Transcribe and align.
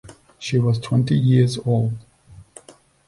She 0.39 0.57
was 0.57 0.79
twenty 0.79 1.13
years 1.15 1.59
old. 1.59 1.93